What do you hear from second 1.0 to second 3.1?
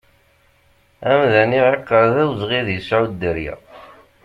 Amdan iɛiqer d awezɣi ad yesɛu